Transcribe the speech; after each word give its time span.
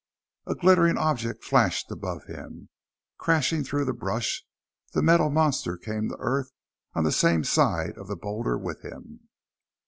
A 0.47 0.55
glittering 0.55 0.97
object 0.97 1.43
flashed 1.43 1.91
above 1.91 2.23
him. 2.25 2.69
Crashing 3.19 3.63
through 3.63 3.85
the 3.85 3.93
brush 3.93 4.43
the 4.93 5.03
metal 5.03 5.29
monster 5.29 5.77
came 5.77 6.09
to 6.09 6.17
earth 6.17 6.49
on 6.95 7.03
the 7.03 7.11
same 7.11 7.43
side 7.43 7.99
of 7.99 8.07
the 8.07 8.15
boulder 8.15 8.57
with 8.57 8.81
him. 8.83 9.29